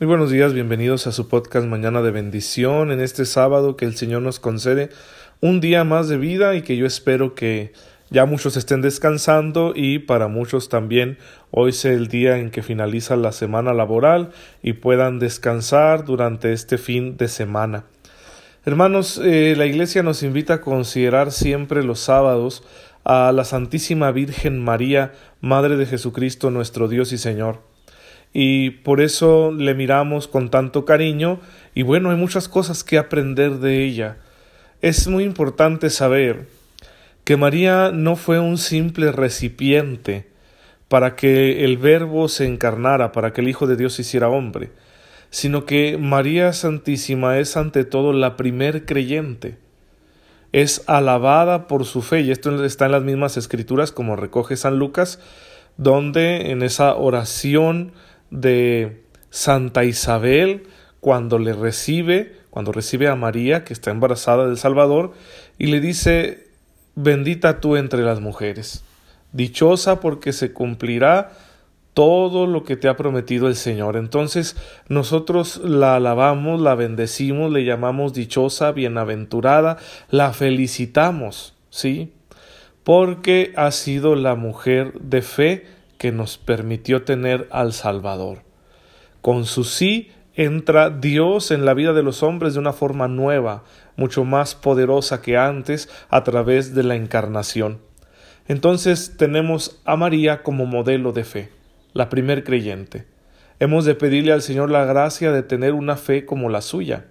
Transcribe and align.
Muy 0.00 0.06
buenos 0.06 0.30
días, 0.30 0.54
bienvenidos 0.54 1.08
a 1.08 1.12
su 1.12 1.26
podcast 1.26 1.66
Mañana 1.66 2.02
de 2.02 2.12
Bendición 2.12 2.92
en 2.92 3.00
este 3.00 3.24
sábado 3.24 3.76
que 3.76 3.84
el 3.84 3.96
Señor 3.96 4.22
nos 4.22 4.38
concede 4.38 4.90
un 5.40 5.60
día 5.60 5.82
más 5.82 6.08
de 6.08 6.18
vida 6.18 6.54
y 6.54 6.62
que 6.62 6.76
yo 6.76 6.86
espero 6.86 7.34
que 7.34 7.72
ya 8.08 8.24
muchos 8.24 8.56
estén 8.56 8.80
descansando 8.80 9.72
y 9.74 9.98
para 9.98 10.28
muchos 10.28 10.68
también 10.68 11.18
hoy 11.50 11.72
sea 11.72 11.94
el 11.94 12.06
día 12.06 12.38
en 12.38 12.50
que 12.52 12.62
finaliza 12.62 13.16
la 13.16 13.32
semana 13.32 13.74
laboral 13.74 14.30
y 14.62 14.74
puedan 14.74 15.18
descansar 15.18 16.04
durante 16.04 16.52
este 16.52 16.78
fin 16.78 17.16
de 17.16 17.26
semana. 17.26 17.82
Hermanos, 18.64 19.20
eh, 19.20 19.54
la 19.56 19.66
Iglesia 19.66 20.04
nos 20.04 20.22
invita 20.22 20.54
a 20.54 20.60
considerar 20.60 21.32
siempre 21.32 21.82
los 21.82 21.98
sábados 21.98 22.62
a 23.02 23.32
la 23.32 23.42
Santísima 23.42 24.12
Virgen 24.12 24.62
María, 24.62 25.12
Madre 25.40 25.76
de 25.76 25.86
Jesucristo, 25.86 26.52
nuestro 26.52 26.86
Dios 26.86 27.10
y 27.12 27.18
Señor 27.18 27.67
y 28.32 28.70
por 28.70 29.00
eso 29.00 29.52
le 29.52 29.74
miramos 29.74 30.28
con 30.28 30.50
tanto 30.50 30.84
cariño 30.84 31.40
y 31.74 31.82
bueno, 31.82 32.10
hay 32.10 32.16
muchas 32.16 32.48
cosas 32.48 32.84
que 32.84 32.98
aprender 32.98 33.58
de 33.58 33.84
ella. 33.84 34.18
Es 34.80 35.08
muy 35.08 35.24
importante 35.24 35.90
saber 35.90 36.46
que 37.24 37.36
María 37.36 37.90
no 37.92 38.16
fue 38.16 38.40
un 38.40 38.58
simple 38.58 39.12
recipiente 39.12 40.28
para 40.88 41.16
que 41.16 41.64
el 41.64 41.76
Verbo 41.76 42.28
se 42.28 42.46
encarnara, 42.46 43.12
para 43.12 43.32
que 43.32 43.42
el 43.42 43.48
Hijo 43.48 43.66
de 43.66 43.76
Dios 43.76 43.94
se 43.94 44.02
hiciera 44.02 44.28
hombre, 44.28 44.70
sino 45.30 45.66
que 45.66 45.98
María 45.98 46.52
Santísima 46.52 47.38
es 47.38 47.56
ante 47.56 47.84
todo 47.84 48.12
la 48.12 48.36
primer 48.36 48.86
creyente. 48.86 49.58
Es 50.52 50.82
alabada 50.86 51.66
por 51.66 51.84
su 51.84 52.00
fe, 52.00 52.22
y 52.22 52.30
esto 52.30 52.64
está 52.64 52.86
en 52.86 52.92
las 52.92 53.02
mismas 53.02 53.36
escrituras 53.36 53.92
como 53.92 54.16
recoge 54.16 54.56
San 54.56 54.78
Lucas, 54.78 55.20
donde 55.76 56.50
en 56.50 56.62
esa 56.62 56.94
oración 56.94 57.92
de 58.30 59.02
Santa 59.30 59.84
Isabel 59.84 60.66
cuando 61.00 61.38
le 61.38 61.52
recibe, 61.52 62.34
cuando 62.50 62.72
recibe 62.72 63.08
a 63.08 63.14
María, 63.14 63.64
que 63.64 63.72
está 63.72 63.90
embarazada 63.90 64.46
del 64.46 64.58
Salvador, 64.58 65.12
y 65.58 65.66
le 65.66 65.80
dice, 65.80 66.48
bendita 66.94 67.60
tú 67.60 67.76
entre 67.76 68.02
las 68.02 68.20
mujeres, 68.20 68.84
dichosa 69.32 70.00
porque 70.00 70.32
se 70.32 70.52
cumplirá 70.52 71.32
todo 71.94 72.46
lo 72.46 72.62
que 72.62 72.76
te 72.76 72.88
ha 72.88 72.96
prometido 72.96 73.48
el 73.48 73.56
Señor. 73.56 73.96
Entonces 73.96 74.56
nosotros 74.88 75.60
la 75.64 75.96
alabamos, 75.96 76.60
la 76.60 76.76
bendecimos, 76.76 77.50
le 77.50 77.64
llamamos 77.64 78.14
dichosa, 78.14 78.70
bienaventurada, 78.70 79.78
la 80.08 80.32
felicitamos, 80.32 81.54
¿sí? 81.70 82.12
Porque 82.84 83.52
ha 83.56 83.72
sido 83.72 84.14
la 84.14 84.36
mujer 84.36 84.92
de 85.00 85.22
fe 85.22 85.66
que 85.98 86.12
nos 86.12 86.38
permitió 86.38 87.02
tener 87.02 87.48
al 87.50 87.72
Salvador. 87.72 88.42
Con 89.20 89.44
su 89.44 89.64
sí 89.64 90.10
entra 90.34 90.90
Dios 90.90 91.50
en 91.50 91.64
la 91.64 91.74
vida 91.74 91.92
de 91.92 92.04
los 92.04 92.22
hombres 92.22 92.54
de 92.54 92.60
una 92.60 92.72
forma 92.72 93.08
nueva, 93.08 93.64
mucho 93.96 94.24
más 94.24 94.54
poderosa 94.54 95.20
que 95.20 95.36
antes, 95.36 95.90
a 96.08 96.22
través 96.22 96.74
de 96.74 96.84
la 96.84 96.94
encarnación. 96.94 97.80
Entonces 98.46 99.16
tenemos 99.18 99.80
a 99.84 99.96
María 99.96 100.42
como 100.44 100.64
modelo 100.64 101.12
de 101.12 101.24
fe, 101.24 101.50
la 101.92 102.08
primer 102.08 102.44
creyente. 102.44 103.04
Hemos 103.58 103.84
de 103.84 103.96
pedirle 103.96 104.32
al 104.32 104.40
Señor 104.40 104.70
la 104.70 104.84
gracia 104.84 105.32
de 105.32 105.42
tener 105.42 105.74
una 105.74 105.96
fe 105.96 106.24
como 106.24 106.48
la 106.48 106.62
suya, 106.62 107.06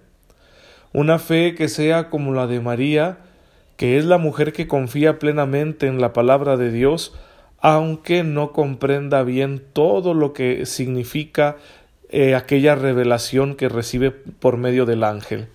una 0.94 1.18
fe 1.18 1.54
que 1.54 1.68
sea 1.68 2.08
como 2.08 2.32
la 2.32 2.46
de 2.46 2.60
María, 2.60 3.18
que 3.76 3.98
es 3.98 4.06
la 4.06 4.16
mujer 4.16 4.54
que 4.54 4.66
confía 4.66 5.18
plenamente 5.18 5.86
en 5.86 6.00
la 6.00 6.14
palabra 6.14 6.56
de 6.56 6.72
Dios, 6.72 7.14
aunque 7.60 8.22
no 8.24 8.52
comprenda 8.52 9.22
bien 9.22 9.62
todo 9.72 10.14
lo 10.14 10.32
que 10.32 10.66
significa 10.66 11.56
eh, 12.10 12.34
aquella 12.34 12.74
revelación 12.74 13.54
que 13.54 13.68
recibe 13.68 14.10
por 14.10 14.56
medio 14.56 14.86
del 14.86 15.04
ángel. 15.04 15.48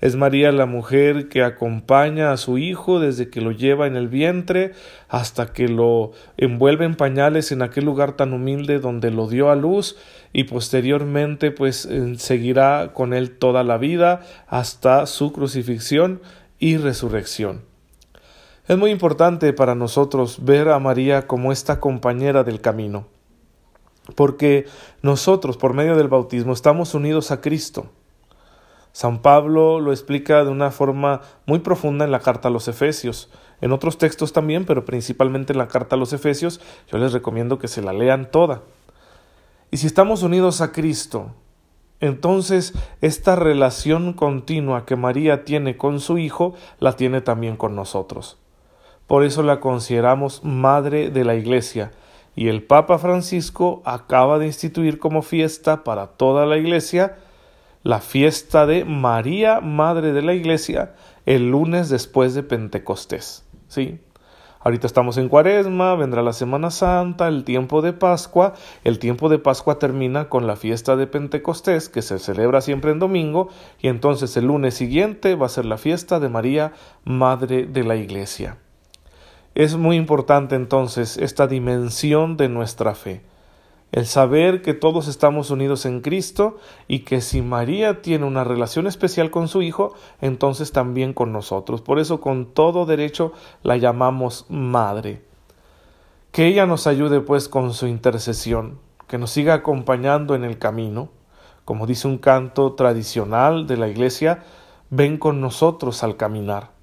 Es 0.00 0.14
María 0.14 0.52
la 0.52 0.66
mujer 0.66 1.28
que 1.28 1.42
acompaña 1.42 2.30
a 2.30 2.36
su 2.36 2.58
hijo 2.58 3.00
desde 3.00 3.30
que 3.30 3.40
lo 3.40 3.50
lleva 3.50 3.86
en 3.86 3.96
el 3.96 4.08
vientre 4.08 4.72
hasta 5.08 5.54
que 5.54 5.68
lo 5.68 6.12
envuelve 6.36 6.84
en 6.84 6.96
pañales 6.96 7.50
en 7.50 7.62
aquel 7.62 7.86
lugar 7.86 8.12
tan 8.12 8.34
humilde 8.34 8.78
donde 8.78 9.10
lo 9.10 9.26
dio 9.26 9.50
a 9.50 9.56
luz 9.56 9.96
y 10.34 10.44
posteriormente 10.44 11.50
pues 11.50 11.86
eh, 11.86 12.14
seguirá 12.18 12.90
con 12.92 13.14
él 13.14 13.30
toda 13.38 13.64
la 13.64 13.78
vida 13.78 14.20
hasta 14.48 15.06
su 15.06 15.32
crucifixión 15.32 16.20
y 16.58 16.76
resurrección. 16.76 17.62
Es 18.68 18.76
muy 18.76 18.90
importante 18.90 19.52
para 19.52 19.76
nosotros 19.76 20.44
ver 20.44 20.70
a 20.70 20.80
María 20.80 21.28
como 21.28 21.52
esta 21.52 21.78
compañera 21.78 22.42
del 22.42 22.60
camino, 22.60 23.06
porque 24.16 24.66
nosotros, 25.02 25.56
por 25.56 25.72
medio 25.72 25.94
del 25.94 26.08
bautismo, 26.08 26.52
estamos 26.52 26.92
unidos 26.92 27.30
a 27.30 27.40
Cristo. 27.40 27.86
San 28.90 29.22
Pablo 29.22 29.78
lo 29.78 29.92
explica 29.92 30.42
de 30.42 30.50
una 30.50 30.72
forma 30.72 31.20
muy 31.46 31.60
profunda 31.60 32.04
en 32.04 32.10
la 32.10 32.18
carta 32.18 32.48
a 32.48 32.50
los 32.50 32.66
Efesios, 32.66 33.30
en 33.60 33.70
otros 33.70 33.98
textos 33.98 34.32
también, 34.32 34.64
pero 34.64 34.84
principalmente 34.84 35.52
en 35.52 35.58
la 35.58 35.68
carta 35.68 35.94
a 35.94 35.98
los 35.98 36.12
Efesios, 36.12 36.60
yo 36.90 36.98
les 36.98 37.12
recomiendo 37.12 37.60
que 37.60 37.68
se 37.68 37.82
la 37.82 37.92
lean 37.92 38.32
toda. 38.32 38.62
Y 39.70 39.76
si 39.76 39.86
estamos 39.86 40.24
unidos 40.24 40.60
a 40.60 40.72
Cristo, 40.72 41.30
entonces 42.00 42.74
esta 43.00 43.36
relación 43.36 44.12
continua 44.12 44.86
que 44.86 44.96
María 44.96 45.44
tiene 45.44 45.76
con 45.76 46.00
su 46.00 46.18
Hijo, 46.18 46.54
la 46.80 46.94
tiene 46.94 47.20
también 47.20 47.56
con 47.56 47.76
nosotros. 47.76 48.38
Por 49.06 49.24
eso 49.24 49.42
la 49.42 49.60
consideramos 49.60 50.44
Madre 50.44 51.10
de 51.10 51.24
la 51.24 51.34
Iglesia, 51.36 51.92
y 52.34 52.48
el 52.48 52.62
Papa 52.62 52.98
Francisco 52.98 53.82
acaba 53.84 54.38
de 54.38 54.46
instituir 54.46 54.98
como 54.98 55.22
fiesta 55.22 55.84
para 55.84 56.08
toda 56.08 56.44
la 56.44 56.58
Iglesia 56.58 57.16
la 57.82 58.00
fiesta 58.00 58.66
de 58.66 58.84
María, 58.84 59.60
Madre 59.60 60.12
de 60.12 60.20
la 60.20 60.34
Iglesia, 60.34 60.94
el 61.24 61.50
lunes 61.50 61.88
después 61.88 62.34
de 62.34 62.42
Pentecostés. 62.42 63.44
¿Sí? 63.68 64.00
Ahorita 64.58 64.88
estamos 64.88 65.16
en 65.18 65.28
Cuaresma, 65.28 65.94
vendrá 65.94 66.22
la 66.22 66.32
Semana 66.32 66.72
Santa, 66.72 67.28
el 67.28 67.44
tiempo 67.44 67.82
de 67.82 67.92
Pascua. 67.92 68.54
El 68.82 68.98
tiempo 68.98 69.28
de 69.28 69.38
Pascua 69.38 69.78
termina 69.78 70.28
con 70.28 70.48
la 70.48 70.56
fiesta 70.56 70.96
de 70.96 71.06
Pentecostés, 71.06 71.88
que 71.88 72.02
se 72.02 72.18
celebra 72.18 72.60
siempre 72.60 72.90
en 72.90 72.98
domingo, 72.98 73.50
y 73.80 73.86
entonces 73.86 74.36
el 74.36 74.46
lunes 74.46 74.74
siguiente 74.74 75.36
va 75.36 75.46
a 75.46 75.50
ser 75.50 75.66
la 75.66 75.78
fiesta 75.78 76.18
de 76.18 76.28
María, 76.28 76.72
Madre 77.04 77.66
de 77.66 77.84
la 77.84 77.94
Iglesia. 77.94 78.58
Es 79.56 79.74
muy 79.78 79.96
importante 79.96 80.54
entonces 80.54 81.16
esta 81.16 81.46
dimensión 81.46 82.36
de 82.36 82.50
nuestra 82.50 82.94
fe, 82.94 83.22
el 83.90 84.04
saber 84.04 84.60
que 84.60 84.74
todos 84.74 85.08
estamos 85.08 85.50
unidos 85.50 85.86
en 85.86 86.02
Cristo 86.02 86.58
y 86.88 86.98
que 87.06 87.22
si 87.22 87.40
María 87.40 88.02
tiene 88.02 88.26
una 88.26 88.44
relación 88.44 88.86
especial 88.86 89.30
con 89.30 89.48
su 89.48 89.62
Hijo, 89.62 89.94
entonces 90.20 90.72
también 90.72 91.14
con 91.14 91.32
nosotros. 91.32 91.80
Por 91.80 91.98
eso 91.98 92.20
con 92.20 92.52
todo 92.52 92.84
derecho 92.84 93.32
la 93.62 93.78
llamamos 93.78 94.44
Madre. 94.50 95.22
Que 96.32 96.48
ella 96.48 96.66
nos 96.66 96.86
ayude 96.86 97.20
pues 97.20 97.48
con 97.48 97.72
su 97.72 97.86
intercesión, 97.86 98.78
que 99.06 99.16
nos 99.16 99.30
siga 99.30 99.54
acompañando 99.54 100.34
en 100.34 100.44
el 100.44 100.58
camino. 100.58 101.08
Como 101.64 101.86
dice 101.86 102.08
un 102.08 102.18
canto 102.18 102.74
tradicional 102.74 103.66
de 103.66 103.78
la 103.78 103.88
Iglesia, 103.88 104.44
ven 104.90 105.16
con 105.16 105.40
nosotros 105.40 106.02
al 106.02 106.18
caminar 106.18 106.75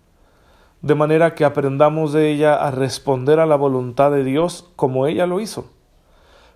de 0.83 0.95
manera 0.95 1.33
que 1.33 1.45
aprendamos 1.45 2.11
de 2.11 2.29
ella 2.29 2.55
a 2.55 2.69
responder 2.69 3.39
a 3.39 3.45
la 3.45 3.55
voluntad 3.55 4.11
de 4.11 4.25
Dios 4.25 4.69
como 4.75 5.07
ella 5.07 5.25
lo 5.25 5.39
hizo, 5.39 5.71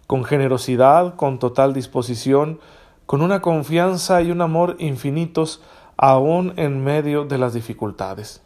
con 0.05 0.25
generosidad, 0.25 1.15
con 1.15 1.39
total 1.39 1.73
disposición, 1.73 2.59
con 3.05 3.21
una 3.21 3.41
confianza 3.41 4.21
y 4.21 4.29
un 4.29 4.41
amor 4.41 4.75
infinitos 4.79 5.63
aún 5.95 6.53
en 6.57 6.83
medio 6.83 7.23
de 7.23 7.37
las 7.37 7.53
dificultades. 7.53 8.43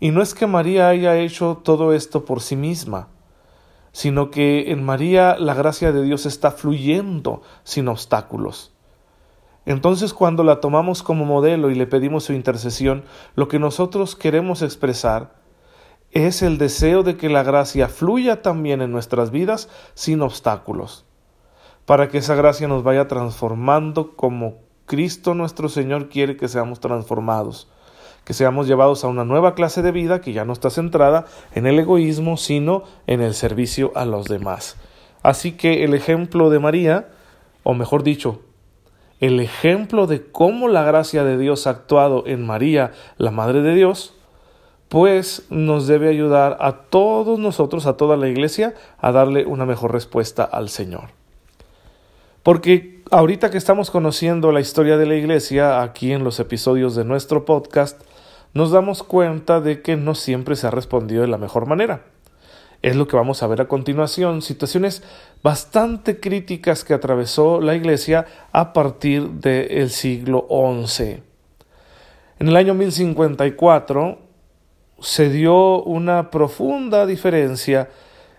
Y 0.00 0.12
no 0.12 0.22
es 0.22 0.32
que 0.32 0.46
María 0.46 0.88
haya 0.88 1.14
hecho 1.18 1.60
todo 1.62 1.92
esto 1.92 2.24
por 2.24 2.40
sí 2.40 2.56
misma, 2.56 3.08
sino 3.92 4.30
que 4.30 4.72
en 4.72 4.82
María 4.82 5.36
la 5.38 5.52
gracia 5.52 5.92
de 5.92 6.02
Dios 6.02 6.24
está 6.24 6.52
fluyendo 6.52 7.42
sin 7.64 7.86
obstáculos. 7.86 8.72
Entonces 9.66 10.14
cuando 10.14 10.42
la 10.42 10.60
tomamos 10.60 11.02
como 11.02 11.24
modelo 11.24 11.70
y 11.70 11.74
le 11.74 11.86
pedimos 11.86 12.24
su 12.24 12.32
intercesión, 12.32 13.04
lo 13.34 13.48
que 13.48 13.58
nosotros 13.58 14.16
queremos 14.16 14.62
expresar 14.62 15.34
es 16.10 16.42
el 16.42 16.58
deseo 16.58 17.02
de 17.02 17.16
que 17.16 17.28
la 17.28 17.42
gracia 17.42 17.88
fluya 17.88 18.42
también 18.42 18.82
en 18.82 18.90
nuestras 18.90 19.30
vidas 19.30 19.68
sin 19.94 20.22
obstáculos, 20.22 21.04
para 21.84 22.08
que 22.08 22.18
esa 22.18 22.34
gracia 22.34 22.66
nos 22.68 22.82
vaya 22.82 23.06
transformando 23.06 24.16
como 24.16 24.58
Cristo 24.86 25.34
nuestro 25.34 25.68
Señor 25.68 26.08
quiere 26.08 26.36
que 26.36 26.48
seamos 26.48 26.80
transformados, 26.80 27.70
que 28.24 28.34
seamos 28.34 28.66
llevados 28.66 29.04
a 29.04 29.08
una 29.08 29.24
nueva 29.24 29.54
clase 29.54 29.82
de 29.82 29.92
vida 29.92 30.20
que 30.20 30.32
ya 30.32 30.44
no 30.44 30.52
está 30.52 30.68
centrada 30.70 31.26
en 31.54 31.66
el 31.66 31.78
egoísmo, 31.78 32.36
sino 32.36 32.82
en 33.06 33.20
el 33.20 33.34
servicio 33.34 33.92
a 33.94 34.04
los 34.04 34.26
demás. 34.26 34.76
Así 35.22 35.52
que 35.52 35.84
el 35.84 35.94
ejemplo 35.94 36.50
de 36.50 36.58
María, 36.58 37.08
o 37.62 37.74
mejor 37.74 38.02
dicho, 38.02 38.40
el 39.20 39.38
ejemplo 39.40 40.06
de 40.06 40.22
cómo 40.30 40.68
la 40.68 40.82
gracia 40.82 41.24
de 41.24 41.38
Dios 41.38 41.66
ha 41.66 41.70
actuado 41.70 42.24
en 42.26 42.44
María, 42.46 42.92
la 43.18 43.30
Madre 43.30 43.62
de 43.62 43.74
Dios, 43.74 44.14
pues 44.88 45.46
nos 45.50 45.86
debe 45.86 46.08
ayudar 46.08 46.56
a 46.60 46.72
todos 46.72 47.38
nosotros, 47.38 47.86
a 47.86 47.96
toda 47.96 48.16
la 48.16 48.28
Iglesia, 48.28 48.74
a 48.98 49.12
darle 49.12 49.46
una 49.46 49.66
mejor 49.66 49.92
respuesta 49.92 50.42
al 50.42 50.68
Señor. 50.68 51.10
Porque 52.42 53.02
ahorita 53.10 53.50
que 53.50 53.58
estamos 53.58 53.90
conociendo 53.90 54.50
la 54.50 54.60
historia 54.60 54.96
de 54.96 55.06
la 55.06 55.14
Iglesia 55.14 55.82
aquí 55.82 56.12
en 56.12 56.24
los 56.24 56.40
episodios 56.40 56.96
de 56.96 57.04
nuestro 57.04 57.44
podcast, 57.44 58.00
nos 58.54 58.72
damos 58.72 59.02
cuenta 59.02 59.60
de 59.60 59.82
que 59.82 59.96
no 59.96 60.14
siempre 60.14 60.56
se 60.56 60.66
ha 60.66 60.70
respondido 60.70 61.22
de 61.22 61.28
la 61.28 61.38
mejor 61.38 61.66
manera. 61.66 62.02
Es 62.82 62.96
lo 62.96 63.06
que 63.06 63.16
vamos 63.16 63.42
a 63.42 63.46
ver 63.46 63.60
a 63.60 63.68
continuación, 63.68 64.40
situaciones 64.40 65.02
bastante 65.42 66.18
críticas 66.18 66.82
que 66.82 66.94
atravesó 66.94 67.60
la 67.60 67.74
Iglesia 67.74 68.26
a 68.52 68.72
partir 68.72 69.28
del 69.30 69.90
siglo 69.90 70.46
XI. 70.86 71.22
En 72.38 72.48
el 72.48 72.56
año 72.56 72.72
1054 72.72 74.18
se 75.00 75.28
dio 75.28 75.82
una 75.82 76.30
profunda 76.30 77.04
diferencia 77.04 77.90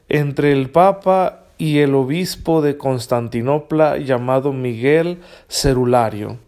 entre 0.10 0.52
el 0.52 0.72
Papa 0.72 1.46
y 1.60 1.78
el 1.80 1.94
obispo 1.94 2.64
de 2.64 2.78
Constantinopla 2.78 3.98
llamado 3.98 4.54
Miguel 4.54 5.20
Cerulario, 5.48 6.40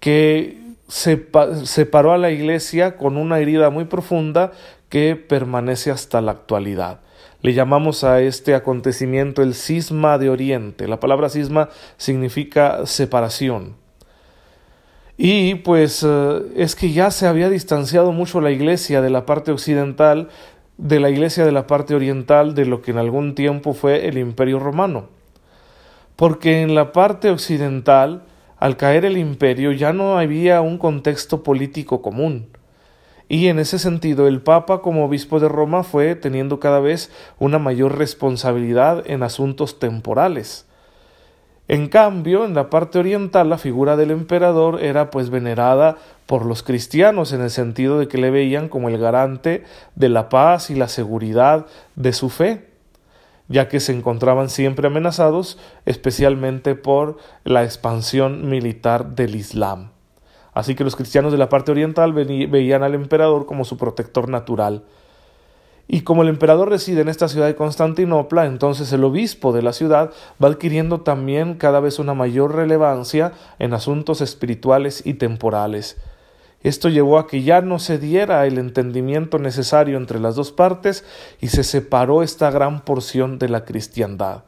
que 0.00 0.58
separó 0.88 2.12
a 2.12 2.18
la 2.18 2.30
iglesia 2.30 2.96
con 2.96 3.18
una 3.18 3.38
herida 3.40 3.68
muy 3.68 3.84
profunda 3.84 4.52
que 4.88 5.16
permanece 5.16 5.90
hasta 5.90 6.20
la 6.20 6.32
actualidad. 6.32 7.00
Le 7.40 7.54
llamamos 7.54 8.02
a 8.02 8.20
este 8.20 8.54
acontecimiento 8.54 9.42
el 9.42 9.54
cisma 9.54 10.18
de 10.18 10.30
Oriente. 10.30 10.88
La 10.88 10.98
palabra 10.98 11.28
cisma 11.28 11.68
significa 11.96 12.84
separación. 12.84 13.76
Y 15.16 15.56
pues 15.56 16.04
eh, 16.06 16.42
es 16.56 16.74
que 16.74 16.92
ya 16.92 17.10
se 17.10 17.26
había 17.26 17.50
distanciado 17.50 18.12
mucho 18.12 18.40
la 18.40 18.50
iglesia 18.50 19.00
de 19.02 19.10
la 19.10 19.26
parte 19.26 19.50
occidental, 19.50 20.28
de 20.78 21.00
la 21.00 21.10
iglesia 21.10 21.44
de 21.44 21.52
la 21.52 21.66
parte 21.66 21.94
oriental, 21.94 22.54
de 22.54 22.64
lo 22.64 22.82
que 22.82 22.92
en 22.92 22.98
algún 22.98 23.34
tiempo 23.34 23.74
fue 23.74 24.08
el 24.08 24.16
imperio 24.16 24.60
romano. 24.60 25.08
Porque 26.14 26.62
en 26.62 26.74
la 26.74 26.92
parte 26.92 27.30
occidental, 27.30 28.22
al 28.58 28.76
caer 28.76 29.04
el 29.04 29.16
imperio, 29.16 29.72
ya 29.72 29.92
no 29.92 30.18
había 30.18 30.60
un 30.60 30.78
contexto 30.78 31.42
político 31.42 32.02
común. 32.02 32.48
Y 33.28 33.48
en 33.48 33.58
ese 33.58 33.78
sentido, 33.78 34.26
el 34.26 34.40
Papa 34.40 34.80
como 34.80 35.04
obispo 35.04 35.38
de 35.38 35.48
Roma 35.48 35.82
fue 35.82 36.14
teniendo 36.14 36.60
cada 36.60 36.80
vez 36.80 37.10
una 37.38 37.58
mayor 37.58 37.98
responsabilidad 37.98 39.02
en 39.06 39.22
asuntos 39.22 39.78
temporales. 39.78 40.66
En 41.68 41.88
cambio, 41.88 42.46
en 42.46 42.54
la 42.54 42.70
parte 42.70 42.98
oriental 42.98 43.50
la 43.50 43.58
figura 43.58 43.96
del 43.96 44.10
emperador 44.10 44.82
era 44.82 45.10
pues 45.10 45.28
venerada 45.28 45.98
por 46.24 46.46
los 46.46 46.62
cristianos 46.62 47.34
en 47.34 47.42
el 47.42 47.50
sentido 47.50 47.98
de 47.98 48.08
que 48.08 48.16
le 48.16 48.30
veían 48.30 48.70
como 48.70 48.88
el 48.88 48.96
garante 48.96 49.64
de 49.94 50.08
la 50.08 50.30
paz 50.30 50.70
y 50.70 50.74
la 50.74 50.88
seguridad 50.88 51.66
de 51.94 52.14
su 52.14 52.30
fe, 52.30 52.70
ya 53.48 53.68
que 53.68 53.80
se 53.80 53.92
encontraban 53.92 54.48
siempre 54.48 54.86
amenazados 54.86 55.58
especialmente 55.84 56.74
por 56.74 57.18
la 57.44 57.64
expansión 57.64 58.48
militar 58.48 59.14
del 59.14 59.36
Islam. 59.36 59.90
Así 60.58 60.74
que 60.74 60.82
los 60.82 60.96
cristianos 60.96 61.30
de 61.30 61.38
la 61.38 61.48
parte 61.48 61.70
oriental 61.70 62.12
veían 62.12 62.82
al 62.82 62.96
emperador 62.96 63.46
como 63.46 63.64
su 63.64 63.76
protector 63.76 64.28
natural, 64.28 64.82
y 65.86 66.00
como 66.00 66.22
el 66.22 66.28
emperador 66.28 66.68
reside 66.68 67.02
en 67.02 67.08
esta 67.08 67.28
ciudad 67.28 67.46
de 67.46 67.54
Constantinopla, 67.54 68.44
entonces 68.44 68.92
el 68.92 69.04
obispo 69.04 69.52
de 69.52 69.62
la 69.62 69.72
ciudad 69.72 70.10
va 70.42 70.48
adquiriendo 70.48 71.02
también 71.02 71.54
cada 71.54 71.78
vez 71.78 72.00
una 72.00 72.12
mayor 72.12 72.56
relevancia 72.56 73.34
en 73.60 73.72
asuntos 73.72 74.20
espirituales 74.20 75.06
y 75.06 75.14
temporales. 75.14 75.96
Esto 76.64 76.88
llevó 76.88 77.20
a 77.20 77.28
que 77.28 77.44
ya 77.44 77.60
no 77.60 77.78
se 77.78 77.98
diera 77.98 78.44
el 78.44 78.58
entendimiento 78.58 79.38
necesario 79.38 79.96
entre 79.96 80.18
las 80.18 80.34
dos 80.34 80.50
partes 80.50 81.04
y 81.40 81.50
se 81.50 81.62
separó 81.62 82.24
esta 82.24 82.50
gran 82.50 82.80
porción 82.80 83.38
de 83.38 83.48
la 83.48 83.64
cristiandad. 83.64 84.42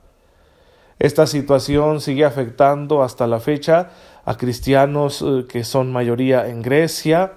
Esta 0.99 1.27
situación 1.27 2.03
sigue 2.03 2.27
afectando 2.27 3.03
hasta 3.03 3.27
la 3.27 3.41
fecha 3.41 3.89
a 4.25 4.37
cristianos 4.37 5.23
eh, 5.23 5.47
que 5.49 5.65
son 5.65 5.93
mayoría 5.93 6.49
en 6.49 6.63
Grecia, 6.63 7.33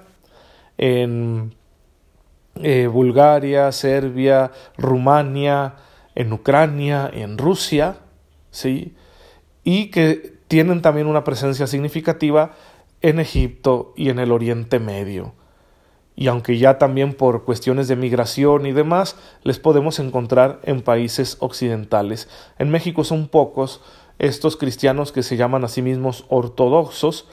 en 0.78 1.56
eh, 2.56 2.88
Bulgaria, 2.88 3.72
Serbia, 3.72 4.52
Rumania, 4.78 5.76
en 6.16 6.34
Ucrania, 6.34 7.10
en 7.12 7.38
Rusia, 7.38 7.98
¿sí? 8.52 8.96
y 9.64 9.88
que 9.88 10.34
tienen 10.48 10.82
también 10.82 11.08
una 11.08 11.24
presencia 11.24 11.68
significativa 11.68 12.52
en 13.02 13.20
Egipto 13.20 13.94
y 13.98 14.10
en 14.10 14.20
el 14.20 14.32
Oriente 14.32 14.80
Medio. 14.80 15.34
Y 16.16 16.28
aunque 16.28 16.60
ya 16.60 16.78
también 16.78 17.16
por 17.16 17.44
cuestiones 17.44 17.88
de 17.88 17.96
migración 17.96 18.68
y 18.68 18.72
demás, 18.72 19.16
les 19.42 19.58
podemos 19.58 19.98
encontrar 19.98 20.60
en 20.64 20.84
países 20.84 21.38
occidentales. 21.40 22.30
En 22.60 22.70
México 22.70 23.04
son 23.04 23.28
pocos 23.28 23.82
estos 24.20 24.58
cristianos 24.58 25.12
que 25.12 25.24
se 25.24 25.38
llaman 25.38 25.64
a 25.64 25.68
sí 25.68 25.82
mismos 25.82 26.26
ortodoxos, 26.30 27.28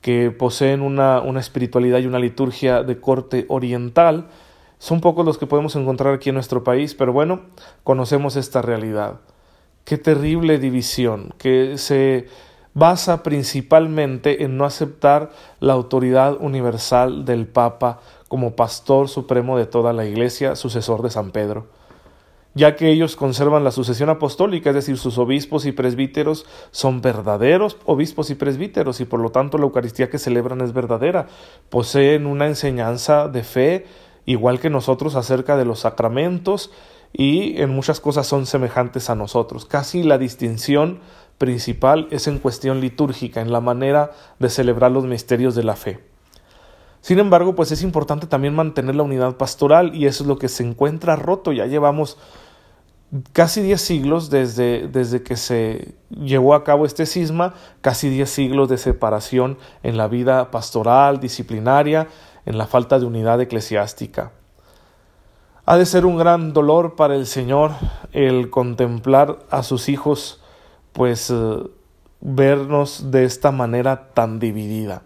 que 0.00 0.30
poseen 0.30 0.82
una, 0.82 1.20
una 1.20 1.40
espiritualidad 1.40 1.98
y 1.98 2.06
una 2.06 2.18
liturgia 2.18 2.82
de 2.82 3.00
corte 3.00 3.46
oriental, 3.48 4.28
son 4.78 5.00
pocos 5.00 5.26
los 5.26 5.36
que 5.36 5.46
podemos 5.46 5.76
encontrar 5.76 6.14
aquí 6.14 6.30
en 6.30 6.36
nuestro 6.36 6.64
país, 6.64 6.94
pero 6.94 7.12
bueno, 7.12 7.42
conocemos 7.84 8.36
esta 8.36 8.62
realidad. 8.62 9.20
Qué 9.84 9.98
terrible 9.98 10.58
división 10.58 11.34
que 11.36 11.76
se 11.76 12.28
basa 12.72 13.22
principalmente 13.22 14.44
en 14.44 14.56
no 14.56 14.64
aceptar 14.64 15.32
la 15.58 15.72
autoridad 15.72 16.36
universal 16.40 17.24
del 17.24 17.46
Papa 17.46 18.00
como 18.28 18.54
pastor 18.54 19.08
supremo 19.08 19.58
de 19.58 19.66
toda 19.66 19.92
la 19.92 20.06
Iglesia, 20.06 20.56
sucesor 20.56 21.02
de 21.02 21.10
San 21.10 21.30
Pedro, 21.30 21.66
ya 22.54 22.74
que 22.74 22.90
ellos 22.90 23.16
conservan 23.16 23.64
la 23.64 23.70
sucesión 23.70 24.08
apostólica, 24.08 24.70
es 24.70 24.76
decir, 24.76 24.98
sus 24.98 25.18
obispos 25.18 25.66
y 25.66 25.72
presbíteros 25.72 26.46
son 26.72 27.00
verdaderos 27.00 27.76
obispos 27.84 28.30
y 28.30 28.34
presbíteros 28.34 29.00
y 29.00 29.04
por 29.04 29.20
lo 29.20 29.30
tanto 29.30 29.56
la 29.56 29.64
Eucaristía 29.64 30.10
que 30.10 30.18
celebran 30.18 30.60
es 30.60 30.72
verdadera, 30.72 31.28
poseen 31.68 32.26
una 32.26 32.46
enseñanza 32.46 33.28
de 33.28 33.44
fe, 33.44 33.86
igual 34.26 34.58
que 34.58 34.70
nosotros 34.70 35.14
acerca 35.14 35.56
de 35.56 35.64
los 35.64 35.80
sacramentos 35.80 36.72
y 37.12 37.60
en 37.60 37.70
muchas 37.70 38.00
cosas 38.00 38.26
son 38.26 38.46
semejantes 38.46 39.10
a 39.10 39.14
nosotros. 39.14 39.64
Casi 39.64 40.02
la 40.02 40.18
distinción 40.18 41.00
principal 41.38 42.08
es 42.10 42.26
en 42.26 42.38
cuestión 42.38 42.80
litúrgica, 42.80 43.40
en 43.40 43.52
la 43.52 43.60
manera 43.60 44.10
de 44.38 44.50
celebrar 44.50 44.90
los 44.90 45.04
misterios 45.04 45.54
de 45.54 45.64
la 45.64 45.76
fe. 45.76 46.00
Sin 47.00 47.18
embargo, 47.18 47.54
pues 47.54 47.72
es 47.72 47.82
importante 47.82 48.26
también 48.26 48.54
mantener 48.54 48.94
la 48.94 49.02
unidad 49.02 49.36
pastoral 49.36 49.94
y 49.94 50.06
eso 50.06 50.24
es 50.24 50.28
lo 50.28 50.38
que 50.38 50.48
se 50.48 50.64
encuentra 50.64 51.16
roto. 51.16 51.52
Ya 51.52 51.66
llevamos 51.66 52.18
casi 53.32 53.62
diez 53.62 53.80
siglos 53.80 54.30
desde, 54.30 54.86
desde 54.88 55.22
que 55.22 55.36
se 55.36 55.94
llevó 56.10 56.54
a 56.54 56.62
cabo 56.62 56.86
este 56.86 57.06
cisma, 57.06 57.54
casi 57.80 58.08
diez 58.08 58.30
siglos 58.30 58.68
de 58.68 58.78
separación 58.78 59.58
en 59.82 59.96
la 59.96 60.08
vida 60.08 60.50
pastoral, 60.50 61.20
disciplinaria, 61.20 62.08
en 62.46 62.58
la 62.58 62.66
falta 62.66 62.98
de 62.98 63.06
unidad 63.06 63.40
eclesiástica. 63.40 64.32
Ha 65.66 65.76
de 65.76 65.86
ser 65.86 66.04
un 66.04 66.18
gran 66.18 66.52
dolor 66.52 66.96
para 66.96 67.14
el 67.14 67.26
Señor 67.26 67.72
el 68.12 68.50
contemplar 68.50 69.38
a 69.50 69.62
sus 69.62 69.88
hijos, 69.88 70.40
pues 70.92 71.30
eh, 71.30 71.58
vernos 72.20 73.10
de 73.10 73.24
esta 73.24 73.52
manera 73.52 74.10
tan 74.12 74.38
dividida. 74.38 75.02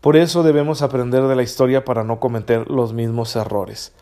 Por 0.00 0.16
eso 0.16 0.42
debemos 0.42 0.82
aprender 0.82 1.24
de 1.24 1.36
la 1.36 1.42
historia 1.42 1.84
para 1.84 2.04
no 2.04 2.20
cometer 2.20 2.70
los 2.70 2.92
mismos 2.92 3.36
errores. 3.36 3.92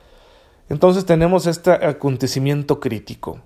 Entonces 0.69 1.07
tenemos 1.07 1.47
este 1.47 1.73
acontecimiento 1.73 2.79
crítico. 2.79 3.41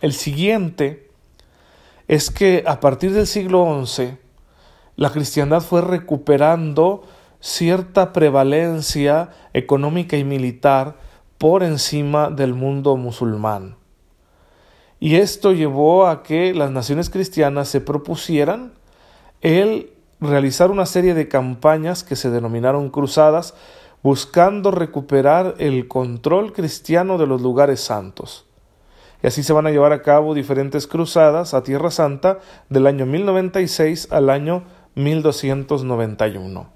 El 0.00 0.12
siguiente 0.12 1.10
es 2.08 2.30
que 2.30 2.64
a 2.66 2.80
partir 2.80 3.12
del 3.12 3.26
siglo 3.26 3.84
XI 3.86 4.16
la 4.96 5.10
cristiandad 5.10 5.60
fue 5.60 5.82
recuperando 5.82 7.02
cierta 7.40 8.12
prevalencia 8.12 9.30
económica 9.52 10.16
y 10.16 10.24
militar 10.24 10.96
por 11.38 11.62
encima 11.62 12.30
del 12.30 12.54
mundo 12.54 12.96
musulmán. 12.96 13.76
Y 15.00 15.16
esto 15.16 15.52
llevó 15.52 16.06
a 16.06 16.22
que 16.22 16.54
las 16.54 16.70
naciones 16.70 17.10
cristianas 17.10 17.68
se 17.68 17.80
propusieran 17.80 18.72
el 19.42 19.93
realizar 20.28 20.70
una 20.70 20.86
serie 20.86 21.14
de 21.14 21.28
campañas 21.28 22.04
que 22.04 22.16
se 22.16 22.30
denominaron 22.30 22.90
cruzadas, 22.90 23.54
buscando 24.02 24.70
recuperar 24.70 25.54
el 25.58 25.88
control 25.88 26.52
cristiano 26.52 27.18
de 27.18 27.26
los 27.26 27.40
lugares 27.40 27.80
santos. 27.80 28.46
Y 29.22 29.26
así 29.26 29.42
se 29.42 29.54
van 29.54 29.66
a 29.66 29.70
llevar 29.70 29.92
a 29.92 30.02
cabo 30.02 30.34
diferentes 30.34 30.86
cruzadas 30.86 31.54
a 31.54 31.62
Tierra 31.62 31.90
Santa 31.90 32.40
del 32.68 32.86
año 32.86 33.06
1096 33.06 34.08
al 34.10 34.28
año 34.28 34.64
1291. 34.96 36.68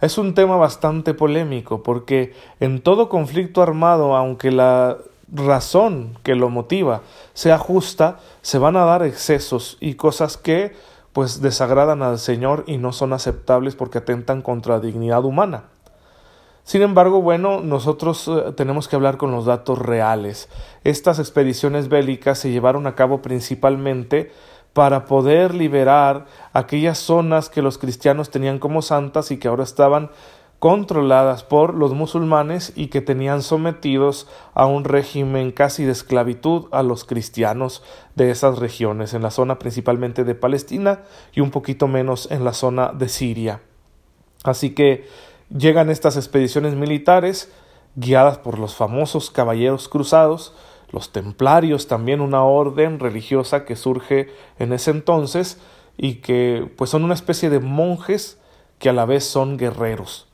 Es 0.00 0.18
un 0.18 0.34
tema 0.34 0.56
bastante 0.56 1.14
polémico 1.14 1.82
porque 1.82 2.34
en 2.60 2.80
todo 2.80 3.08
conflicto 3.08 3.62
armado, 3.62 4.16
aunque 4.16 4.50
la 4.50 4.98
razón 5.32 6.18
que 6.22 6.34
lo 6.34 6.50
motiva 6.50 7.02
sea 7.34 7.58
justa, 7.58 8.18
se 8.42 8.58
van 8.58 8.76
a 8.76 8.84
dar 8.84 9.02
excesos 9.02 9.78
y 9.80 9.94
cosas 9.94 10.36
que 10.36 10.72
pues 11.12 11.42
desagradan 11.42 12.02
al 12.02 12.18
Señor 12.18 12.64
y 12.66 12.78
no 12.78 12.92
son 12.92 13.12
aceptables 13.12 13.76
porque 13.76 13.98
atentan 13.98 14.42
contra 14.42 14.76
la 14.76 14.80
dignidad 14.80 15.24
humana. 15.24 15.64
Sin 16.64 16.82
embargo, 16.82 17.20
bueno, 17.20 17.60
nosotros 17.60 18.28
eh, 18.28 18.52
tenemos 18.56 18.86
que 18.86 18.96
hablar 18.96 19.16
con 19.16 19.32
los 19.32 19.46
datos 19.46 19.78
reales. 19.78 20.48
Estas 20.84 21.18
expediciones 21.18 21.88
bélicas 21.88 22.38
se 22.38 22.50
llevaron 22.50 22.86
a 22.86 22.94
cabo 22.94 23.20
principalmente 23.20 24.32
para 24.72 25.04
poder 25.04 25.54
liberar 25.54 26.26
aquellas 26.52 26.98
zonas 26.98 27.50
que 27.50 27.62
los 27.62 27.78
cristianos 27.78 28.30
tenían 28.30 28.58
como 28.58 28.80
santas 28.80 29.30
y 29.30 29.38
que 29.38 29.48
ahora 29.48 29.64
estaban 29.64 30.10
controladas 30.62 31.42
por 31.42 31.74
los 31.74 31.92
musulmanes 31.92 32.72
y 32.76 32.86
que 32.86 33.00
tenían 33.00 33.42
sometidos 33.42 34.28
a 34.54 34.64
un 34.64 34.84
régimen 34.84 35.50
casi 35.50 35.82
de 35.82 35.90
esclavitud 35.90 36.66
a 36.70 36.84
los 36.84 37.02
cristianos 37.04 37.82
de 38.14 38.30
esas 38.30 38.60
regiones, 38.60 39.12
en 39.12 39.22
la 39.22 39.32
zona 39.32 39.58
principalmente 39.58 40.22
de 40.22 40.36
Palestina 40.36 41.00
y 41.34 41.40
un 41.40 41.50
poquito 41.50 41.88
menos 41.88 42.30
en 42.30 42.44
la 42.44 42.52
zona 42.52 42.92
de 42.92 43.08
Siria. 43.08 43.60
Así 44.44 44.70
que 44.70 45.08
llegan 45.50 45.90
estas 45.90 46.16
expediciones 46.16 46.76
militares 46.76 47.52
guiadas 47.96 48.38
por 48.38 48.60
los 48.60 48.76
famosos 48.76 49.32
caballeros 49.32 49.88
cruzados, 49.88 50.54
los 50.92 51.10
templarios 51.10 51.88
también 51.88 52.20
una 52.20 52.44
orden 52.44 53.00
religiosa 53.00 53.64
que 53.64 53.74
surge 53.74 54.28
en 54.60 54.72
ese 54.72 54.92
entonces 54.92 55.58
y 55.96 56.20
que 56.20 56.70
pues 56.76 56.88
son 56.88 57.02
una 57.02 57.14
especie 57.14 57.50
de 57.50 57.58
monjes 57.58 58.38
que 58.78 58.90
a 58.90 58.92
la 58.92 59.06
vez 59.06 59.24
son 59.24 59.56
guerreros 59.56 60.28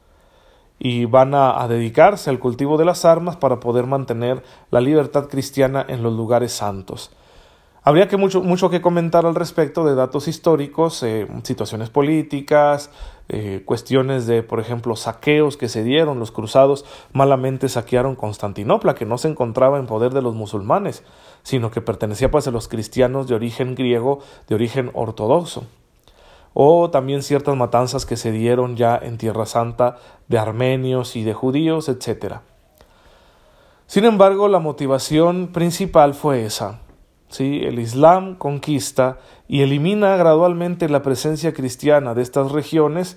y 0.79 1.05
van 1.07 1.35
a, 1.35 1.67
dedicarse 1.69 2.31
al 2.31 2.39
cultivo 2.39 2.77
de 2.77 2.85
las 2.85 3.05
armas 3.05 3.37
para 3.37 3.61
poder 3.61 3.87
mantener 3.87 4.43
la 4.71 4.81
libertad 4.81 5.29
cristiana 5.29 5.85
en 5.89 6.03
los 6.03 6.15
lugares 6.15 6.53
santos. 6.53 7.11
Habría 7.83 8.09
que 8.09 8.17
mucho, 8.17 8.43
mucho 8.43 8.69
que 8.71 8.83
comentar 8.83 9.25
al 9.25 9.35
respecto 9.35 9.85
de 9.85 9.95
datos 9.95 10.29
históricos, 10.29 11.03
eh, 11.03 11.27
situaciones 11.43 11.89
políticas, 11.89 12.91
eh, 13.31 13.63
cuestiones 13.65 14.27
de, 14.27 14.43
por 14.43 14.61
ejemplo, 14.61 14.95
saqueos 14.95 15.57
que 15.57 15.69
se 15.69 15.83
dieron. 15.85 16.19
Los 16.19 16.31
cruzados 16.31 16.85
malamente 17.13 17.69
saquearon 17.69 18.15
Constantinopla, 18.15 18.95
que 18.95 19.07
no 19.07 19.17
se 19.17 19.29
encontraba 19.29 19.79
en 19.79 19.87
poder 19.87 20.13
de 20.13 20.23
los 20.23 20.35
musulmanes, 20.35 21.03
sino 21.43 21.71
que 21.71 21.81
pertenecía 21.81 22.31
pues 22.31 22.47
a 22.47 22.51
los 22.51 22.69
cristianos 22.69 23.27
de 23.27 23.37
origen 23.37 23.75
griego, 23.75 24.21
de 24.49 24.57
origen 24.57 24.91
ortodoxo 24.93 25.65
o 26.55 26.91
también 26.91 27.23
ciertas 27.23 27.57
matanzas 27.57 28.07
que 28.07 28.17
se 28.17 28.33
dieron 28.33 28.77
ya 28.77 28.97
en 28.97 29.19
Tierra 29.19 29.47
Santa 29.47 29.97
de 30.29 30.39
armenios 30.39 31.17
y 31.17 31.23
de 31.23 31.35
judíos, 31.35 31.89
etc. 31.89 32.37
Sin 33.87 34.05
embargo, 34.05 34.49
la 34.49 34.59
motivación 34.59 35.49
principal 35.49 36.15
fue 36.15 36.45
esa. 36.45 36.81
¿sí? 37.29 37.61
El 37.65 37.79
Islam 37.79 38.35
conquista 38.35 39.19
y 39.47 39.63
elimina 39.63 40.17
gradualmente 40.17 40.89
la 40.89 41.03
presencia 41.03 41.55
cristiana 41.55 42.15
de 42.15 42.23
estas 42.23 42.53
regiones 42.53 43.17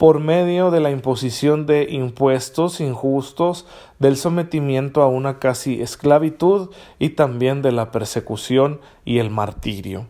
por 0.00 0.18
medio 0.18 0.70
de 0.70 0.80
la 0.80 0.90
imposición 0.90 1.66
de 1.66 1.88
impuestos 1.90 2.80
injustos, 2.80 3.66
del 3.98 4.16
sometimiento 4.16 5.02
a 5.02 5.08
una 5.08 5.38
casi 5.38 5.82
esclavitud 5.82 6.70
y 6.98 7.10
también 7.10 7.60
de 7.60 7.70
la 7.70 7.90
persecución 7.90 8.80
y 9.04 9.18
el 9.18 9.28
martirio. 9.28 10.06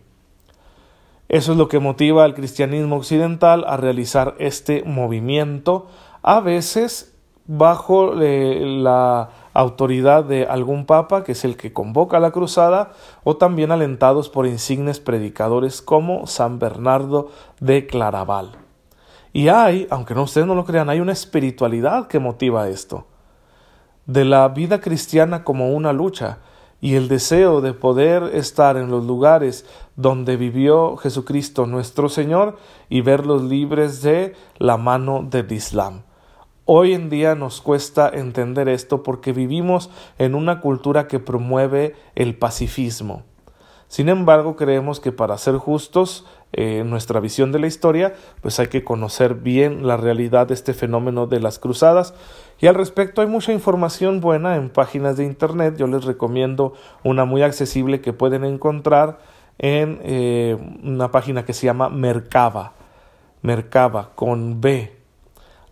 Eso 1.30 1.52
es 1.52 1.58
lo 1.58 1.68
que 1.68 1.78
motiva 1.78 2.24
al 2.24 2.34
cristianismo 2.34 2.96
occidental 2.96 3.64
a 3.68 3.76
realizar 3.76 4.34
este 4.40 4.82
movimiento, 4.82 5.86
a 6.22 6.40
veces 6.40 7.16
bajo 7.46 8.20
eh, 8.20 8.64
la 8.66 9.30
autoridad 9.54 10.24
de 10.24 10.46
algún 10.46 10.86
papa, 10.86 11.22
que 11.22 11.30
es 11.32 11.44
el 11.44 11.56
que 11.56 11.72
convoca 11.72 12.18
la 12.18 12.32
cruzada, 12.32 12.94
o 13.22 13.36
también 13.36 13.70
alentados 13.70 14.28
por 14.28 14.44
insignes 14.44 14.98
predicadores 14.98 15.82
como 15.82 16.26
San 16.26 16.58
Bernardo 16.58 17.30
de 17.60 17.86
Claraval. 17.86 18.50
Y 19.32 19.46
hay, 19.46 19.86
aunque 19.88 20.16
no 20.16 20.24
ustedes 20.24 20.48
no 20.48 20.56
lo 20.56 20.64
crean, 20.64 20.90
hay 20.90 20.98
una 20.98 21.12
espiritualidad 21.12 22.08
que 22.08 22.18
motiva 22.18 22.68
esto, 22.68 23.06
de 24.04 24.24
la 24.24 24.48
vida 24.48 24.80
cristiana 24.80 25.44
como 25.44 25.70
una 25.70 25.92
lucha, 25.92 26.38
y 26.80 26.94
el 26.94 27.08
deseo 27.08 27.60
de 27.60 27.72
poder 27.72 28.22
estar 28.34 28.76
en 28.76 28.90
los 28.90 29.04
lugares 29.04 29.66
donde 29.96 30.36
vivió 30.36 30.96
Jesucristo 30.96 31.66
nuestro 31.66 32.08
Señor 32.08 32.56
y 32.88 33.02
verlos 33.02 33.42
libres 33.42 34.02
de 34.02 34.34
la 34.58 34.76
mano 34.76 35.26
del 35.28 35.52
Islam. 35.52 36.02
Hoy 36.64 36.94
en 36.94 37.10
día 37.10 37.34
nos 37.34 37.60
cuesta 37.60 38.08
entender 38.08 38.68
esto 38.68 39.02
porque 39.02 39.32
vivimos 39.32 39.90
en 40.18 40.34
una 40.34 40.60
cultura 40.60 41.08
que 41.08 41.18
promueve 41.18 41.96
el 42.14 42.36
pacifismo. 42.36 43.24
Sin 43.90 44.08
embargo, 44.08 44.54
creemos 44.54 45.00
que 45.00 45.10
para 45.10 45.36
ser 45.36 45.56
justos 45.56 46.24
en 46.52 46.88
nuestra 46.90 47.18
visión 47.18 47.50
de 47.50 47.58
la 47.58 47.66
historia, 47.66 48.14
pues 48.40 48.60
hay 48.60 48.68
que 48.68 48.84
conocer 48.84 49.34
bien 49.34 49.84
la 49.84 49.96
realidad 49.96 50.46
de 50.46 50.54
este 50.54 50.74
fenómeno 50.74 51.26
de 51.26 51.40
las 51.40 51.58
cruzadas. 51.58 52.14
Y 52.60 52.68
al 52.68 52.76
respecto 52.76 53.20
hay 53.20 53.26
mucha 53.26 53.52
información 53.52 54.20
buena 54.20 54.54
en 54.54 54.70
páginas 54.70 55.16
de 55.16 55.24
internet. 55.24 55.74
Yo 55.76 55.88
les 55.88 56.04
recomiendo 56.04 56.74
una 57.02 57.24
muy 57.24 57.42
accesible 57.42 58.00
que 58.00 58.12
pueden 58.12 58.44
encontrar 58.44 59.18
en 59.58 59.98
eh, 60.04 60.56
una 60.84 61.10
página 61.10 61.44
que 61.44 61.52
se 61.52 61.66
llama 61.66 61.88
Mercaba. 61.88 62.74
Mercaba 63.42 64.12
con 64.14 64.60
B 64.60 64.99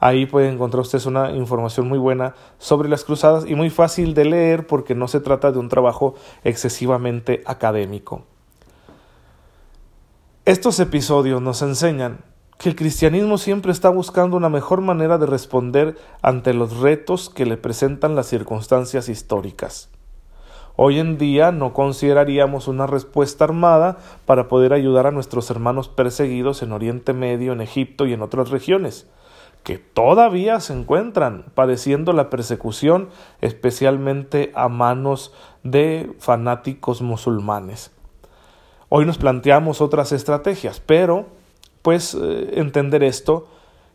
Ahí 0.00 0.26
pueden 0.26 0.54
encontrar 0.54 0.82
ustedes 0.82 1.06
una 1.06 1.32
información 1.32 1.88
muy 1.88 1.98
buena 1.98 2.34
sobre 2.58 2.88
las 2.88 3.04
cruzadas 3.04 3.44
y 3.46 3.54
muy 3.56 3.68
fácil 3.68 4.14
de 4.14 4.24
leer 4.24 4.66
porque 4.66 4.94
no 4.94 5.08
se 5.08 5.20
trata 5.20 5.50
de 5.50 5.58
un 5.58 5.68
trabajo 5.68 6.14
excesivamente 6.44 7.42
académico. 7.46 8.22
Estos 10.44 10.78
episodios 10.78 11.42
nos 11.42 11.62
enseñan 11.62 12.20
que 12.58 12.68
el 12.68 12.76
cristianismo 12.76 13.38
siempre 13.38 13.72
está 13.72 13.88
buscando 13.88 14.36
una 14.36 14.48
mejor 14.48 14.80
manera 14.80 15.18
de 15.18 15.26
responder 15.26 15.96
ante 16.22 16.54
los 16.54 16.78
retos 16.78 17.28
que 17.28 17.46
le 17.46 17.56
presentan 17.56 18.14
las 18.14 18.26
circunstancias 18.26 19.08
históricas. 19.08 19.90
Hoy 20.76 21.00
en 21.00 21.18
día 21.18 21.50
no 21.50 21.72
consideraríamos 21.72 22.68
una 22.68 22.86
respuesta 22.86 23.44
armada 23.44 23.98
para 24.26 24.46
poder 24.46 24.72
ayudar 24.72 25.08
a 25.08 25.10
nuestros 25.10 25.50
hermanos 25.50 25.88
perseguidos 25.88 26.62
en 26.62 26.70
Oriente 26.70 27.12
Medio, 27.12 27.52
en 27.52 27.60
Egipto 27.60 28.06
y 28.06 28.12
en 28.12 28.22
otras 28.22 28.50
regiones 28.50 29.08
que 29.62 29.78
todavía 29.78 30.60
se 30.60 30.72
encuentran 30.72 31.44
padeciendo 31.54 32.12
la 32.12 32.30
persecución, 32.30 33.08
especialmente 33.40 34.52
a 34.54 34.68
manos 34.68 35.34
de 35.62 36.10
fanáticos 36.18 37.02
musulmanes. 37.02 37.90
Hoy 38.88 39.04
nos 39.04 39.18
planteamos 39.18 39.80
otras 39.80 40.12
estrategias, 40.12 40.80
pero 40.80 41.26
pues 41.82 42.14
eh, 42.14 42.50
entender 42.54 43.02
esto, 43.02 43.48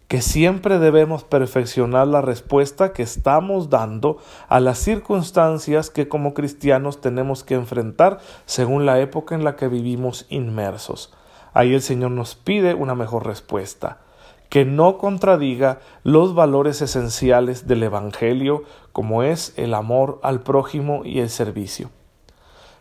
que 0.08 0.22
siempre 0.22 0.77
debemos 0.77 1.24
perfeccionar 1.24 2.08
la 2.08 2.22
respuesta 2.22 2.93
que 2.93 3.01
estamos 3.01 3.72
dando 3.72 4.17
a 4.48 4.60
las 4.60 4.77
circunstancias 4.77 5.89
que 5.89 6.08
como 6.08 6.36
cristianos 6.36 7.01
tenemos 7.01 7.43
que 7.43 7.55
enfrentar 7.55 8.20
según 8.46 8.86
la 8.86 9.00
época 9.00 9.34
en 9.34 9.43
la 9.43 9.55
que 9.55 9.67
vivimos 9.67 10.27
inmersos. 10.29 11.12
Ahí 11.53 11.74
el 11.74 11.82
Señor 11.82 12.12
nos 12.12 12.36
pide 12.36 12.75
una 12.75 12.93
mejor 12.93 13.25
respuesta 13.25 13.98
que 14.53 14.65
no 14.65 15.00
contradiga 15.00 15.79
los 16.03 16.36
valores 16.36 16.83
esenciales 16.83 17.65
del 17.65 17.81
Evangelio, 17.81 18.62
como 18.91 19.24
es 19.24 19.51
el 19.57 19.74
amor 19.74 20.19
al 20.22 20.43
prójimo 20.43 21.01
y 21.03 21.22
el 21.22 21.31
servicio. 21.31 21.89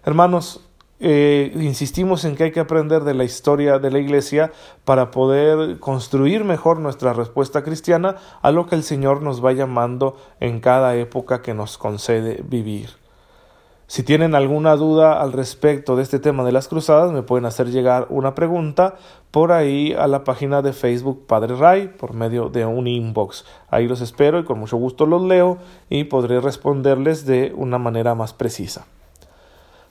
Hermanos, 0.04 0.68
eh, 1.00 1.50
insistimos 1.54 2.26
en 2.26 2.36
que 2.36 2.44
hay 2.44 2.52
que 2.52 2.60
aprender 2.60 3.04
de 3.04 3.14
la 3.14 3.24
historia 3.24 3.78
de 3.78 3.90
la 3.90 4.00
Iglesia 4.00 4.52
para 4.84 5.10
poder 5.10 5.78
construir 5.78 6.44
mejor 6.44 6.78
nuestra 6.78 7.14
respuesta 7.14 7.64
cristiana 7.64 8.16
a 8.42 8.50
lo 8.50 8.66
que 8.66 8.74
el 8.74 8.82
Señor 8.82 9.22
nos 9.22 9.42
va 9.42 9.52
llamando 9.52 10.18
en 10.40 10.60
cada 10.60 10.94
época 10.96 11.40
que 11.40 11.54
nos 11.54 11.78
concede 11.78 12.44
vivir. 12.46 13.01
Si 13.92 14.02
tienen 14.02 14.34
alguna 14.34 14.74
duda 14.74 15.20
al 15.20 15.34
respecto 15.34 15.96
de 15.96 16.02
este 16.02 16.18
tema 16.18 16.44
de 16.44 16.52
las 16.52 16.66
cruzadas, 16.66 17.12
me 17.12 17.20
pueden 17.20 17.44
hacer 17.44 17.68
llegar 17.68 18.06
una 18.08 18.34
pregunta 18.34 18.94
por 19.30 19.52
ahí 19.52 19.92
a 19.92 20.06
la 20.06 20.24
página 20.24 20.62
de 20.62 20.72
Facebook 20.72 21.26
Padre 21.26 21.56
Ray 21.56 21.88
por 21.88 22.14
medio 22.14 22.48
de 22.48 22.64
un 22.64 22.86
inbox. 22.86 23.44
Ahí 23.68 23.86
los 23.86 24.00
espero 24.00 24.38
y 24.38 24.44
con 24.44 24.58
mucho 24.58 24.78
gusto 24.78 25.04
los 25.04 25.20
leo 25.20 25.58
y 25.90 26.04
podré 26.04 26.40
responderles 26.40 27.26
de 27.26 27.52
una 27.54 27.76
manera 27.76 28.14
más 28.14 28.32
precisa. 28.32 28.86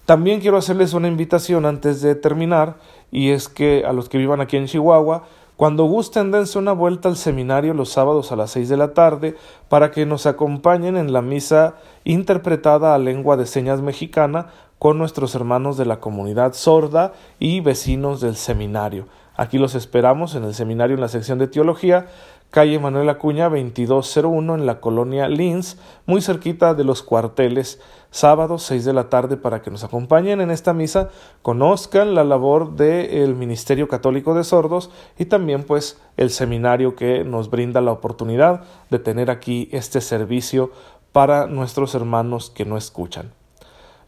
También 0.08 0.40
quiero 0.40 0.58
hacerles 0.58 0.96
una 0.96 1.08
invitación 1.08 1.68
antes 1.68 2.02
de 2.02 2.16
terminar 2.16 2.78
y 3.12 3.30
es 3.30 3.50
que 3.50 3.84
a 3.86 3.94
los 3.94 4.10
que 4.10 4.18
vivan 4.18 4.42
aquí 4.42 4.58
en 4.58 4.66
Chihuahua 4.66 5.26
cuando 5.62 5.86
gusten, 5.86 6.32
dense 6.32 6.58
una 6.58 6.72
vuelta 6.72 7.08
al 7.08 7.16
seminario 7.16 7.76
los 7.76 7.92
sábados 7.92 8.32
a 8.32 8.36
las 8.36 8.50
seis 8.50 8.68
de 8.68 8.78
la 8.78 8.96
tarde 8.96 9.36
para 9.70 9.92
que 9.92 10.08
nos 10.08 10.26
acompañen 10.26 10.98
en 10.98 11.14
la 11.14 11.22
misa 11.22 11.76
interpretada 12.04 12.96
a 12.96 12.98
lengua 12.98 13.38
de 13.38 13.46
señas 13.46 13.80
mexicana 13.80 14.48
con 14.80 14.98
nuestros 14.98 15.36
hermanos 15.36 15.78
de 15.78 15.86
la 15.86 16.00
comunidad 16.00 16.54
sorda 16.54 17.14
y 17.38 17.60
vecinos 17.60 18.22
del 18.22 18.38
seminario. 18.38 19.06
Aquí 19.36 19.60
los 19.60 19.76
esperamos 19.76 20.34
en 20.34 20.46
el 20.46 20.56
seminario 20.56 20.96
en 20.96 21.02
la 21.02 21.10
sección 21.10 21.38
de 21.38 21.48
teología 21.48 22.08
calle 22.52 22.80
Manuel 22.80 23.10
Acuña 23.10 23.50
2201 23.50 24.56
en 24.56 24.66
la 24.66 24.82
colonia 24.82 25.30
Linz, 25.30 25.78
muy 26.06 26.22
cerquita 26.22 26.74
de 26.74 26.84
los 26.84 27.02
cuarteles, 27.02 27.80
sábado 28.12 28.58
6 28.58 28.84
de 28.84 28.92
la 28.92 29.10
tarde 29.10 29.38
para 29.38 29.62
que 29.62 29.72
nos 29.72 29.86
acompañen 29.86 30.42
en 30.42 30.52
esta 30.52 30.74
misa, 30.74 31.10
conozcan 31.42 32.14
la 32.14 32.26
labor 32.26 32.76
del 32.76 33.36
Ministerio 33.36 33.88
Católico 33.88 34.34
de 34.36 34.44
Sordos 34.44 34.92
y 35.18 35.26
también 35.26 35.64
pues 35.64 36.00
el 36.18 36.30
seminario 36.30 36.96
que 36.96 37.24
nos 37.24 37.50
brinda 37.50 37.80
la 37.80 37.94
oportunidad 37.94 38.64
de 38.90 39.00
tener 39.00 39.32
aquí 39.32 39.70
este 39.72 40.02
servicio 40.02 40.72
para 41.14 41.48
nuestros 41.48 41.96
hermanos 41.96 42.50
que 42.50 42.66
no 42.66 42.76
escuchan. 42.76 43.32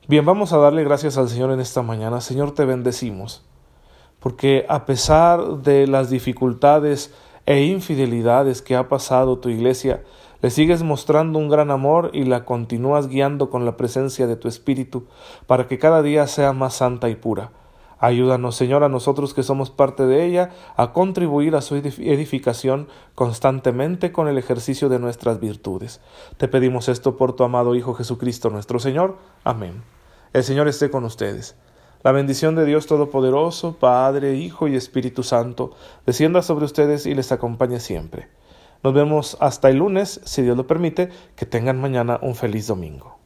Bien, 0.10 0.26
vamos 0.26 0.52
a 0.52 0.58
darle 0.58 0.84
gracias 0.84 1.18
al 1.18 1.30
Señor 1.30 1.52
en 1.52 1.62
esta 1.62 1.82
mañana. 1.82 2.20
Señor, 2.20 2.54
te 2.54 2.66
bendecimos. 2.66 3.46
porque 4.20 4.66
a 4.70 4.86
pesar 4.86 5.58
de 5.64 5.86
las 5.86 6.10
dificultades 6.10 7.14
e 7.46 7.64
infidelidades 7.66 8.62
que 8.62 8.76
ha 8.76 8.90
pasado 8.90 9.40
tu 9.40 9.50
iglesia, 9.50 10.04
le 10.42 10.50
sigues 10.50 10.84
mostrando 10.84 11.40
un 11.40 11.50
gran 11.50 11.72
amor 11.72 12.12
y 12.14 12.26
la 12.26 12.44
continúas 12.44 13.08
guiando 13.08 13.50
con 13.50 13.66
la 13.66 13.78
presencia 13.78 14.28
de 14.28 14.36
tu 14.36 14.48
Espíritu 14.48 15.06
para 15.48 15.68
que 15.68 15.80
cada 15.80 16.02
día 16.02 16.28
sea 16.28 16.52
más 16.52 16.74
santa 16.74 17.10
y 17.10 17.16
pura. 17.16 17.52
Ayúdanos, 17.98 18.58
Señor, 18.58 18.84
a 18.84 18.90
nosotros 18.90 19.34
que 19.34 19.44
somos 19.44 19.70
parte 19.70 20.06
de 20.06 20.26
ella, 20.26 20.52
a 20.76 20.92
contribuir 20.92 21.56
a 21.56 21.62
su 21.62 21.76
edificación 21.76 22.90
constantemente 23.16 24.12
con 24.12 24.28
el 24.28 24.38
ejercicio 24.38 24.90
de 24.90 25.00
nuestras 25.00 25.40
virtudes. 25.40 26.02
Te 26.36 26.50
pedimos 26.50 26.90
esto 26.90 27.16
por 27.16 27.34
tu 27.34 27.46
amado 27.46 27.76
Hijo 27.76 27.94
Jesucristo 27.94 28.50
nuestro 28.50 28.80
Señor. 28.80 29.16
Amén. 29.46 29.84
El 30.34 30.44
Señor 30.44 30.68
esté 30.68 30.92
con 30.92 31.06
ustedes. 31.06 31.56
La 32.04 32.12
bendición 32.12 32.56
de 32.56 32.66
Dios 32.66 32.86
Todopoderoso, 32.86 33.78
Padre, 33.80 34.36
Hijo 34.36 34.68
y 34.68 34.76
Espíritu 34.76 35.24
Santo, 35.24 35.72
descienda 36.06 36.42
sobre 36.42 36.66
ustedes 36.66 37.06
y 37.06 37.16
les 37.16 37.32
acompañe 37.32 37.80
siempre. 37.80 38.28
Nos 38.84 38.94
vemos 38.94 39.38
hasta 39.40 39.70
el 39.70 39.78
lunes, 39.78 40.20
si 40.26 40.42
Dios 40.42 40.58
lo 40.58 40.68
permite, 40.68 41.12
que 41.38 41.46
tengan 41.46 41.80
mañana 41.80 42.20
un 42.22 42.36
feliz 42.36 42.68
domingo. 42.68 43.23